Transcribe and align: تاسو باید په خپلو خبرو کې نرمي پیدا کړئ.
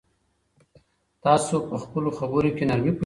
تاسو 1.25 1.53
باید 1.57 1.67
په 1.69 1.77
خپلو 1.83 2.09
خبرو 2.19 2.49
کې 2.55 2.63
نرمي 2.69 2.85
پیدا 2.91 2.97
کړئ. 2.97 2.99